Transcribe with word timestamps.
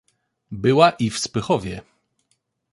"Była 0.51 0.91
i 0.91 1.09
w 1.09 1.19
Spychowie." 1.19 1.81